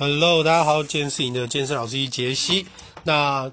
[0.00, 2.64] Hello，大家好，今天是你的健身老师杰西。
[3.02, 3.50] 那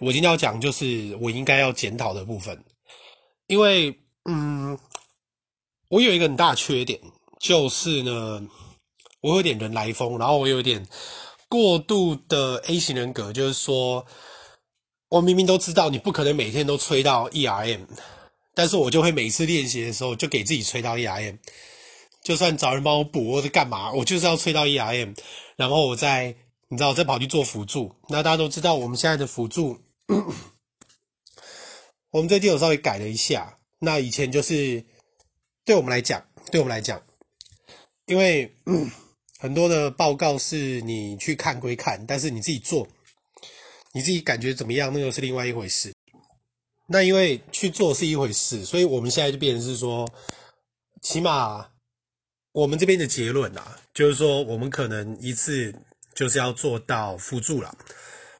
[0.00, 2.64] 我今天要讲就是我应该要检讨的部分，
[3.48, 4.78] 因为嗯，
[5.88, 7.00] 我有一个很大缺点，
[7.40, 8.46] 就是呢，
[9.20, 10.86] 我有点人来疯，然后我有点
[11.48, 14.06] 过度的 A 型人格，就是说，
[15.08, 17.88] 我明明都知道你不可能每天都吹到 ERM，
[18.54, 21.38] 但是我就会每次练习的时候就给自己吹到 ERM。
[22.26, 25.16] 就算找人帮我补或者干嘛，我就是要吹到 ERM，
[25.54, 26.34] 然后我再
[26.66, 27.94] 你知道再跑去做辅助。
[28.08, 29.78] 那大家都知道，我们现在的辅助，
[32.10, 33.56] 我们最近有稍微改了一下。
[33.78, 34.84] 那以前就是
[35.64, 37.00] 对我们来讲，对我们来讲，
[38.06, 38.52] 因为
[39.38, 42.88] 很多的报告是你去看归看，但是你自己做，
[43.94, 45.94] 你自己感觉怎么样，那又是另外一回事。
[46.88, 50.04] 那因为去做是一回事，所以我们现在就变成是说，
[51.00, 51.68] 起码。
[52.56, 55.74] 我们这边的结论啊，就是说我们可能一次
[56.14, 57.76] 就是要做到辅助啦，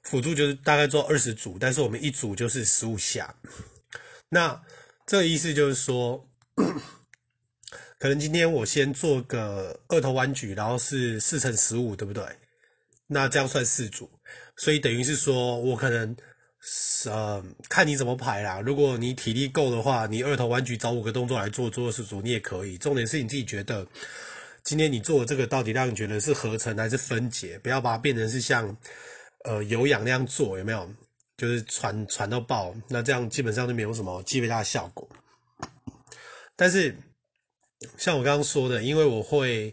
[0.04, 3.36] 辅助就是大概做二十组，但是我们一组就是十五下。
[4.30, 4.58] 那
[5.06, 6.26] 这个意思就是说，
[7.98, 12.24] 可能今天我先做个二头弯举，然后是四乘十五，对不对？
[13.06, 14.08] 那这样算四组，
[14.56, 16.16] 所以等于是说我可能。
[17.06, 18.60] 呃，看你怎么排啦。
[18.60, 22.76] 如果你体力够的话，你二头弯举找五个动作来做，做二十组你也可以。
[22.76, 23.86] 重点是你自己觉得，
[24.64, 27.56] 今天你做的这个到底让你觉得是合成还是分解？
[27.60, 28.76] 不要把它变成是像
[29.44, 30.92] 呃有氧那样做，有没有？
[31.36, 35.08] 就是传传到爆，那这样基本上就没有什么肌肥大的效果。
[36.56, 36.96] 但是
[37.96, 39.72] 像我刚刚说的，因为我会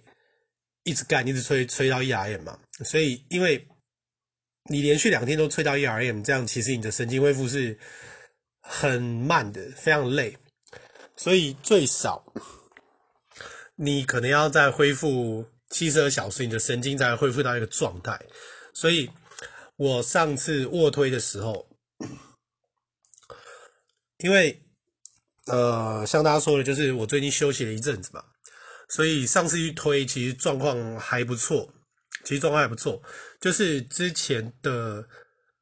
[0.83, 3.67] 一直干，一直吹吹到 ERM 嘛，所以因为。
[4.69, 7.77] 你连续两天都吹到 ERM，这样其实你的神经恢复是
[8.61, 10.37] 很慢的，非常累，
[11.17, 12.23] 所以最少
[13.75, 18.17] 你可能要再恢复七十二小时，你的神经才恢复到一个状态。
[18.73, 19.09] 所以
[19.75, 21.67] 我上次卧推的时候，
[24.19, 24.63] 因为
[25.47, 28.23] 呃，像大家说的，就是我最近休息了一阵子嘛，
[28.87, 31.73] 所以上次去推其实状况还不错。
[32.23, 33.01] 其实状况还不错，
[33.43, 35.05] 就是之前的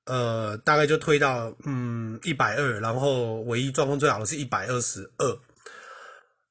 [0.05, 5.39] 呃大概就推到嗯一百二，然后唯一状况最好的是一百二十二，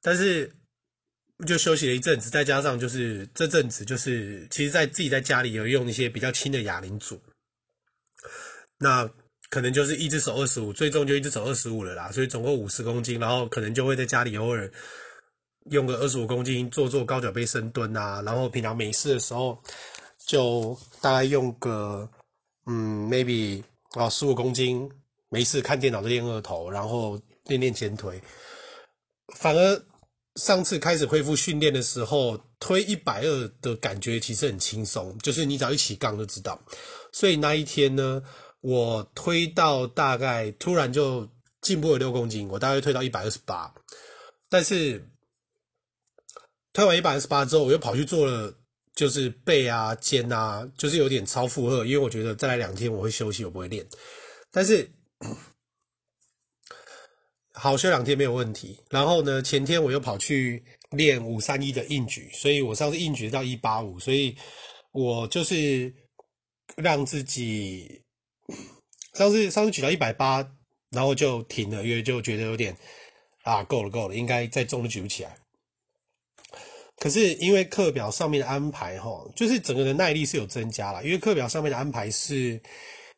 [0.02, 0.52] 但是
[1.46, 7.22] 就休息了一阵子，再加上就是这阵子就是其实在自己在家里有用一些比较轻的哑铃组，
[8.76, 9.08] 那
[9.50, 14.68] 可能就是一只手二十五，最重就一只手二十五了啦，所以总共五十公斤，然后可能就会在家里偶尔
[15.70, 19.62] 用个二十五公斤做做高脚杯深蹲啊，然后平常没事的时候。
[20.30, 22.08] 就大概用个
[22.66, 23.64] 嗯，maybe
[23.94, 24.88] 啊十五公斤，
[25.28, 28.22] 没事看电脑就练二头，然后练练前推。
[29.34, 29.82] 反而
[30.36, 36.56] 上次开始恢复训练的时候，推一百二的感觉其实很轻松，就是你只要一起杠就知道。
[37.12, 38.22] 所以那一天呢，
[38.60, 41.28] 我推到大概突然就
[41.60, 43.74] 进步了六公斤，我大概推到一百二十八。
[44.48, 45.04] 但是
[46.72, 48.54] 推完一百二十八之后，我又跑去做了。
[48.94, 53.86] 就是背啊、肩啊，就是有点超负荷，因为我觉得再来两天我会休息，我不会练。
[54.50, 54.90] 但是
[57.52, 58.78] 好休两天没有问题。
[58.90, 64.36] 然后呢，前天我又跑去练五三一的硬举，所以我上次硬举到一八五，所以
[64.92, 65.94] 我就是
[66.76, 68.02] 让自己
[69.14, 70.46] 上次上次举到一百八，
[70.90, 72.76] 然后就停了，因为就觉得有点
[73.44, 75.39] 啊够了够了，应该再重都举不起来。
[77.00, 81.02] 可是因为课表上面的安排，哈，就是整个的耐力是有增加了。
[81.02, 82.60] 因为课表上面的安排是，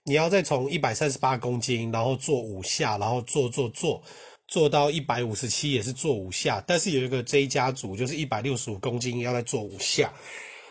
[0.05, 4.01] 你要再从一百三十八公斤，然后做五下，然后做做做，
[4.47, 6.63] 做到一百五十七也是做五下。
[6.65, 10.15] 但是有一个 J 加组，就是一百六十五公斤要再做五下。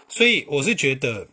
[0.08, 1.28] 所以我是觉得，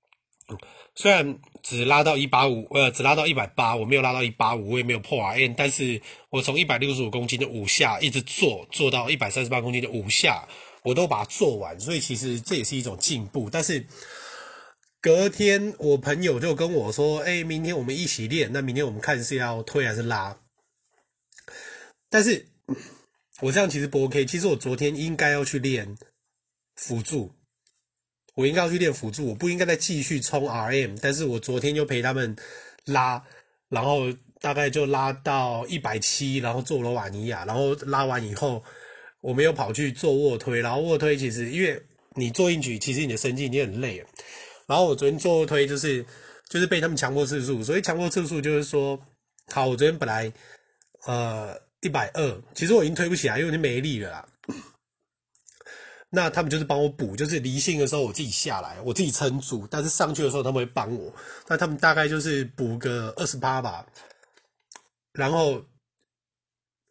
[0.96, 10.46] 虽然只拉到一八五，呃，只拉到一百八，我没有拉到一八五，我也没有破 R N，但是我从一百六十五公斤的五下一直做，做到一百三十八公斤的五下。
[10.84, 13.48] 我都把它做完，所以其实这也是一种进步。
[13.48, 13.86] 但是
[15.00, 18.52] 隔天我朋友就跟我说：“哎，明天我们一起练。
[18.52, 20.36] 那明天我们看是要推还是拉？”
[22.10, 22.46] 但是
[23.40, 24.26] 我这样其实不 OK。
[24.26, 25.96] 其实我昨天应该要去练
[26.76, 27.32] 辅助，
[28.34, 30.98] 我应该要去练辅助，我不应该再继续冲 RM。
[31.00, 32.36] 但是我昨天就陪他们
[32.84, 33.24] 拉，
[33.70, 38.62] 然后大概就拉到一百七，然后做罗瓦尼亚，然后拉完以后。
[39.24, 41.82] 我没有跑去做卧推，然后卧推其实因为
[42.14, 44.06] 你做硬举，其实你的神经已经很累了。
[44.66, 46.04] 然后我昨天做卧推就是
[46.50, 49.00] 就是被他们强迫次数，所以强迫次数就是说，
[49.50, 50.30] 好，我昨天本来
[51.06, 54.28] 呃一百二，120，其实我已经推不起来，因为我已经没力了啦。
[56.10, 61.10] 那他们就是帮我补，就是离心的时候我自己下来，我自己撑住，但是上去的时候他们会帮我。
[61.48, 63.86] 那他们大概就是补个二十八吧。
[65.14, 65.64] 然后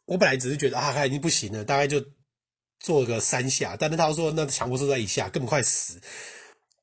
[0.05, 2.03] 我本来只是觉得啊，他已经不行了，大概就
[2.83, 3.75] 做个三下。
[3.75, 5.99] 但是他说那强迫症在一下，根本快死。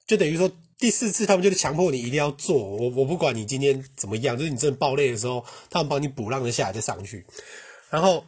[0.04, 2.56] 就等于说第四次他们就是强迫你一定要做。
[2.56, 7.24] 我我不管你今天怎么样，就是你真的爆裂的时候，他们帮你补让一下来再上去。
[7.90, 8.26] 然后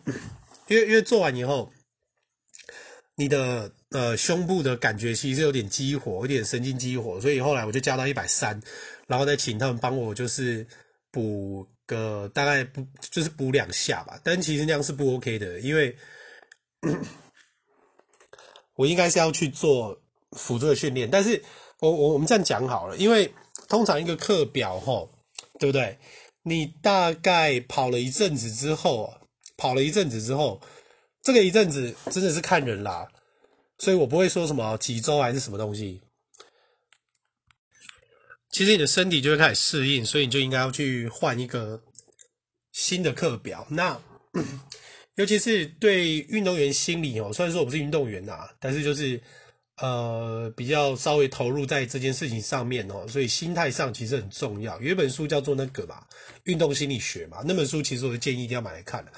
[0.68, 1.72] 因为因为做完以后，
[3.16, 8.60] 你的呃胸部的感觉其实有点激活，有点神经激活，所以后来我就加到一百三，
[9.08, 10.64] 然后再请他们帮我就是
[11.10, 15.96] 补个大概不就是补两下吧，但其实那样是不 OK 的，因为
[18.76, 20.00] 我应该是要去做
[20.32, 21.42] 辅助的训练，但是
[21.80, 23.32] 我我我们这样讲好了，因为
[23.68, 25.10] 通常一个课表吼，
[25.58, 25.98] 对不对？
[26.42, 29.14] 你大概跑了一阵子之后，
[29.56, 30.60] 跑了一阵子之后。
[31.24, 33.06] 这个一阵子真的是看人啦，
[33.78, 36.02] 所以我不会说什么几周还是什么东西。
[38.50, 41.80] 其实你的身体就会开始适应，所以你就应该要去换一个
[42.72, 43.64] 新的课表。
[43.70, 44.02] 那
[45.16, 49.20] 尤其是对运动员心理哦，虽然说我不是运动员呐，但是就是
[49.76, 54.80] 呃比较稍微投入在这件事情上面哦，所以心态上其实很重要。
[54.80, 56.02] 有一本书叫做那个嘛，
[56.44, 59.12] 运动心理学嘛，那本书其实我就建议一定要买来看的。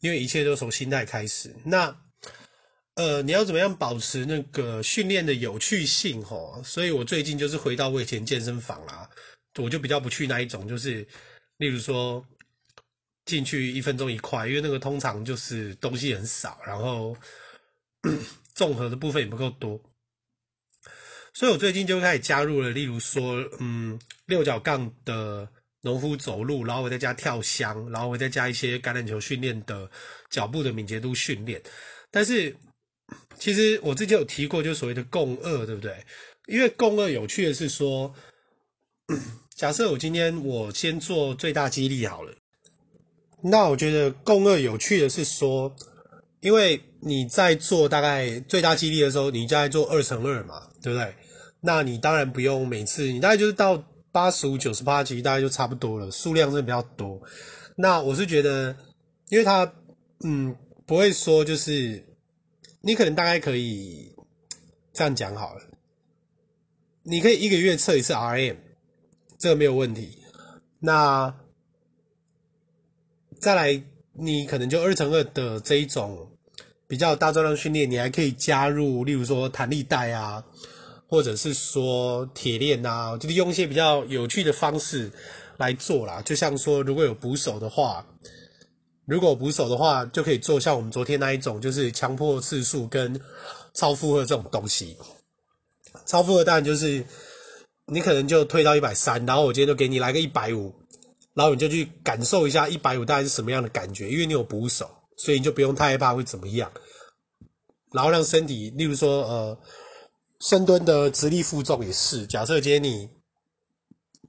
[0.00, 1.52] 因为一切都从心态开始。
[1.64, 1.92] 那，
[2.94, 6.22] 呃，你要怎么样保持那个训练的有趣性？
[6.22, 9.10] 吼，所以我最近就是回到我以前健身房啦，
[9.56, 11.04] 我就比较不去那一种，就是
[11.56, 12.24] 例如说
[13.28, 17.16] 进去一分钟一块，因为那个通常就是东西很少，然后
[18.56, 19.80] 综合的部分也不够多。
[21.32, 25.48] 所以我最近就开始加入了，例如说，嗯，六角杠的。
[25.82, 29.88] 农夫走路，然后我再加跳箱，然后我再加一些橄榄球训练的
[30.28, 31.62] 脚步的敏捷度训练。
[32.10, 32.54] 但是
[33.38, 36.04] 其实我之前有提过，就所谓的共二，对不对？
[36.48, 38.12] 因为共二有趣的是说，
[39.56, 42.34] 假设我今天我先做最大肌力好了，
[43.42, 45.74] 那我觉得共二有趣的是说，
[46.40, 51.14] 因为你在做大概最大肌力的时候，你就在做二乘二嘛，对不对？
[51.60, 53.82] 那你当然不用每次，你大概就是到。
[54.10, 57.20] 八十五、九十八级大概就差不多了，数量是比较多。
[57.76, 58.74] 那我是觉得，
[59.28, 59.70] 因为它，
[60.24, 60.56] 嗯，
[60.86, 62.02] 不会说就是，
[62.80, 64.10] 你可能大概可以
[64.94, 65.60] 这样讲好了，
[67.02, 68.56] 你可以一个月测一次 RM，
[69.38, 70.18] 这个没有问题。
[70.80, 71.32] 那
[73.40, 73.82] 再来，
[74.12, 76.28] 你可能就二乘二的这一种
[76.86, 80.44] 比较大重量训练，你还可以加入，例如说弹力带啊。
[81.10, 85.10] 或者是说铁链啊，就是用一些比较有趣的方式
[85.56, 86.20] 来做啦。
[86.20, 88.06] 就像说，如果有捕手的话，
[89.06, 93.18] 如果捕手的话，就可以做像我们昨天那一种，就是强迫次数跟
[93.72, 94.98] 超负荷这种东西。
[96.04, 97.02] 超负荷当然就是
[97.86, 100.74] 你可能就推到一百三，然后我今天就给你来个一百五，
[101.38, 106.70] 然后你就去感受一下一百五大概是什么样的感觉，因为你有捕手，所以你就不用太害怕会怎么样，
[107.92, 109.58] 然后让身体，例如说呃。
[110.40, 113.10] 深蹲的直立负重也是，假设今天你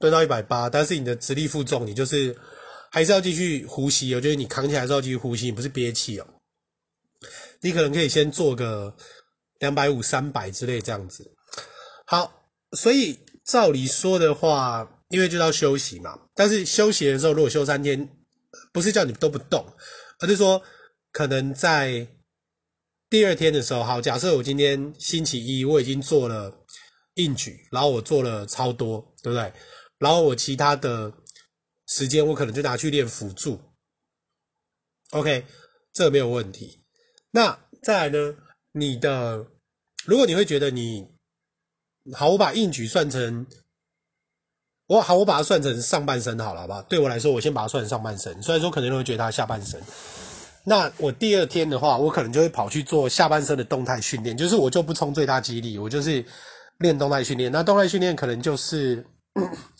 [0.00, 2.36] 蹲到一百八，但是你的直立负重你就是
[2.90, 6.26] 还是要继续呼吸，我觉得你扛起来还是要继续呼吸，你不是憋气哦。
[7.60, 8.92] 你可能可以先做个
[9.60, 11.30] 两百五、三百之类这样子。
[12.06, 12.42] 好，
[12.72, 18.08] 所以照理说的话，因为就要休息嘛，但是休息的时候如果休三天，
[18.72, 19.64] 不是叫你都不动，
[20.18, 20.60] 而是说
[21.12, 22.08] 可能在。
[23.10, 26.64] 第二天的时候，好，假设我今天星期一我已经做了
[27.14, 29.52] 硬举，然后我做了超多，对不对？
[29.98, 31.12] 然后我其他的
[31.88, 33.60] 时间我可能就拿去练辅助
[35.10, 35.44] ，OK，
[35.92, 36.84] 这没有问题。
[37.32, 38.36] 那再来呢？
[38.70, 39.44] 你的
[40.04, 41.08] 如果你会觉得你
[42.14, 43.44] 好，我把硬举算成
[44.90, 46.84] 我好，我把它算成上半身好了，好吧？
[46.88, 49.80] 对我来说，我先把它算成上半身，虽然说可能有人会觉得它下半身。
[50.64, 56.24] 那我第二天的话，我可能就会跑去做下半身的动态训练，就是我就不冲最大肌力，我就是
[56.78, 57.52] 练动态训练。
[57.52, 59.06] 那动态训练可能就是，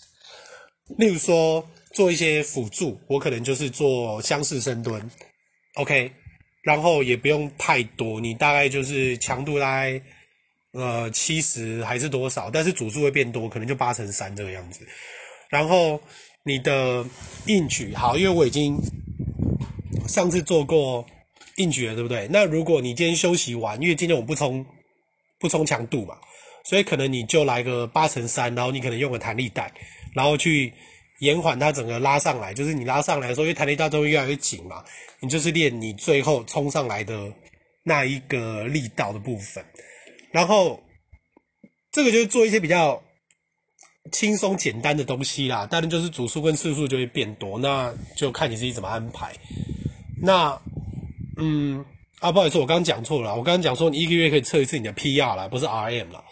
[0.97, 5.11] 例如说做一些辅助，我可能就是做相似深蹲
[5.75, 6.13] ，OK，
[6.63, 10.01] 然后也不用太多，你大概就是强度大概
[10.73, 14.87] 呃七十还是多少，但是组数会变多，可能就八乘三这个样子。
[15.49, 16.01] 然后
[16.45, 17.05] 你的
[17.47, 18.77] 硬举好，因为我已经。
[20.09, 21.07] 上次做过
[21.57, 22.27] 硬举了，对不对？
[22.33, 24.65] 那如果你今天休息完，因为今天我不冲
[25.39, 26.17] 不冲强度嘛，
[26.65, 29.73] 所以可能你就来个八乘三，然后你可能用个弹力带，
[30.13, 30.73] 然后去
[31.21, 32.53] 延缓它整个拉上来。
[32.53, 34.85] 就是你拉上来的时候，因为弹力带都会越来越紧嘛，
[35.21, 37.33] 你就是练你最后冲上来的
[37.85, 39.65] 那一个力道的部分。
[40.31, 40.83] 然后
[41.93, 43.03] 这个就是做一些比较
[44.13, 49.33] 轻松简单的东西啦，当然就是组数跟次数就会变多，那就看你自己怎么安排。
[50.23, 50.61] 那
[51.37, 51.85] 嗯
[52.21, 56.23] 啊，不好意思，我刚刚讲错了，我刚刚讲说你一个月可以测一次你的 PR 啦，不是 RM 啦。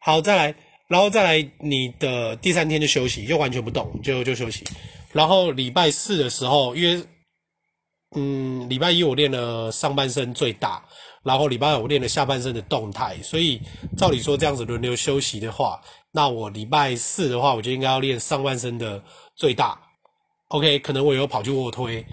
[0.00, 0.54] 好，再来，
[0.88, 4.64] 然后再来你的第三天就休息，就完全不动，就就休息。
[5.12, 7.04] 然后礼拜四的时候，因为
[8.16, 10.84] 嗯，礼拜一我练了上半身最大，
[11.24, 13.60] 然后礼拜五练了下半身的动态，所以
[13.96, 15.80] 照理说这样子轮流休息的话，
[16.12, 19.02] 那我礼拜四的话，我就应该要练上半身的
[19.34, 19.80] 最大。
[20.48, 22.04] OK，可能我有跑去卧推，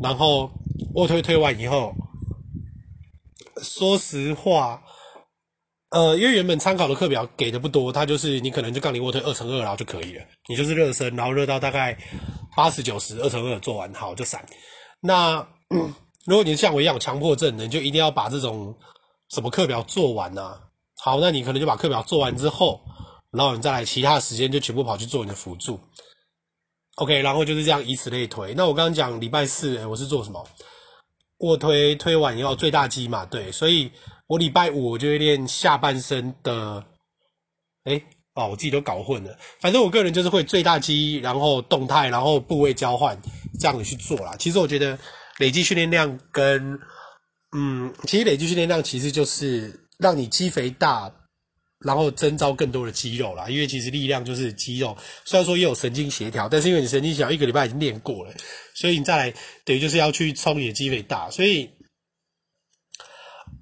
[0.00, 0.50] 然后
[0.94, 1.92] 卧推推完以后，
[3.60, 4.82] 说实话，
[5.90, 11.98] 呃，因为原本参考的课表给的不多，它就是你可能就杠铃卧推二乘二，然后就可以了，你就是热身，然后热到大概
[12.56, 14.42] 八十九十，二乘二做完，好就散。
[15.00, 15.92] 那、嗯、
[16.26, 18.76] 如果你像我一样有强迫症的，你就一定要把这种
[19.30, 20.60] 什么课表做完啊。
[21.00, 22.80] 好，那你可能就把课表做完之后，
[23.32, 25.80] 然后你再来其他时间就全部跑去做你的辅助。
[26.96, 28.54] OK，然后就是这样以此类推。
[28.54, 30.46] 那我刚刚讲礼拜四我是做什么？
[31.38, 33.90] 卧推推完以后最大肌嘛，对，所以
[34.28, 36.84] 我礼拜五我就会练下半身的。
[37.84, 38.00] 诶
[38.34, 39.36] 哦，我自己都搞混了。
[39.60, 43.20] 反正我个人就是会最大肌，然后动态，然后部位交换。
[43.58, 44.34] 这样子去做啦。
[44.38, 44.98] 其实我觉得
[45.42, 46.78] 累积训练量跟
[47.50, 51.12] 嗯，其实累积训练量其实就是让你肌肥大，
[51.80, 53.48] 然后增招更多的肌肉啦。
[53.48, 58.32] 因为其实力量就是肌肉，虽然说也有神经协调，但是因为你神经协调一个礼拜已经练过了，
[58.72, 59.34] 所以你再来
[59.64, 61.28] 等于就是要去冲你的肌肥大。
[61.28, 61.68] 所以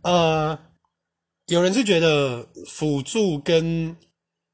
[0.03, 0.59] 呃，
[1.47, 3.97] 有人是觉得辅助跟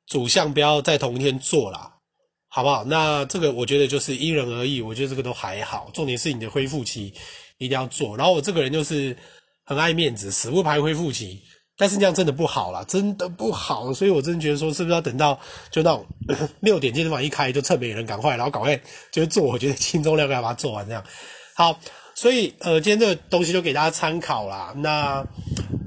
[0.06, 1.95] 主项不要在同一天做啦。
[2.56, 2.82] 好不好？
[2.84, 5.90] 那这个我觉得就是因人而异，我觉得这个都还好。
[5.92, 7.12] 重点是你的恢复期
[7.58, 8.16] 一定要做。
[8.16, 9.14] 然后我这个人就是
[9.66, 11.38] 很爱面子，死不排恢复期。
[11.76, 13.92] 但是这样真的不好啦，真的不好。
[13.92, 15.38] 所以我真的觉得说，是不是要等到
[15.70, 16.06] 就那种
[16.60, 18.80] 六点健身房一开就趁没人赶快，然后赶快
[19.12, 19.44] 就做。
[19.44, 21.04] 我觉得轻重量要把它做完这样。
[21.56, 21.78] 好，
[22.14, 24.72] 所以呃，今天这个东西就给大家参考啦。
[24.78, 25.22] 那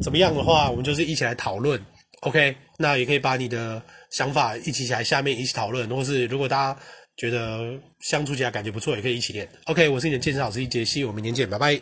[0.03, 1.83] 怎么样的话，我们就是一起来讨论。
[2.19, 3.81] OK，那也可以把你的。
[4.09, 6.79] 想法一起起来，下面一起讨论，或是如果大家
[7.15, 9.47] 觉得相处起来感觉不错，也可以一起练。
[9.65, 11.79] OK，我是你的健身老师杰西，我们明天见，拜拜。